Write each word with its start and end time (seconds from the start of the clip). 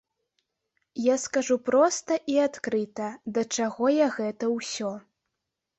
Я 1.03 1.15
скажу 1.23 1.57
проста 1.67 2.17
і 2.35 2.41
адкрыта, 2.47 3.11
да 3.37 3.41
чаго 3.59 3.85
я 4.05 4.13
гэта 4.19 4.53
ўсё. 4.57 4.91